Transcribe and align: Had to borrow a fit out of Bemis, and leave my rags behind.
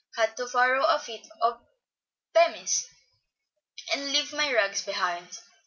Had 0.15 0.35
to 0.37 0.47
borrow 0.47 0.83
a 0.83 0.97
fit 0.97 1.27
out 1.43 1.57
of 1.57 1.61
Bemis, 2.33 2.87
and 3.93 4.11
leave 4.11 4.33
my 4.33 4.51
rags 4.51 4.81
behind. 4.83 5.37